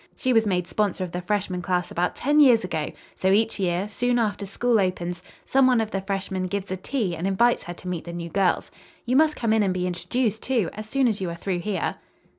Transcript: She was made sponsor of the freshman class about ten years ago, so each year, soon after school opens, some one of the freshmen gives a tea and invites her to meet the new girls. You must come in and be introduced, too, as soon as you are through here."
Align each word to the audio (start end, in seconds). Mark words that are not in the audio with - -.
She 0.17 0.33
was 0.33 0.47
made 0.47 0.65
sponsor 0.65 1.03
of 1.03 1.11
the 1.11 1.21
freshman 1.21 1.61
class 1.61 1.91
about 1.91 2.15
ten 2.15 2.39
years 2.39 2.63
ago, 2.63 2.91
so 3.15 3.29
each 3.29 3.59
year, 3.59 3.87
soon 3.87 4.17
after 4.17 4.47
school 4.47 4.79
opens, 4.79 5.21
some 5.45 5.67
one 5.67 5.79
of 5.79 5.91
the 5.91 6.01
freshmen 6.01 6.47
gives 6.47 6.71
a 6.71 6.75
tea 6.75 7.15
and 7.15 7.27
invites 7.27 7.65
her 7.65 7.73
to 7.75 7.87
meet 7.87 8.05
the 8.05 8.13
new 8.13 8.29
girls. 8.29 8.71
You 9.05 9.15
must 9.15 9.35
come 9.35 9.53
in 9.53 9.61
and 9.61 9.75
be 9.75 9.85
introduced, 9.85 10.41
too, 10.41 10.71
as 10.73 10.89
soon 10.89 11.07
as 11.07 11.21
you 11.21 11.29
are 11.29 11.35
through 11.35 11.59
here." 11.59 11.97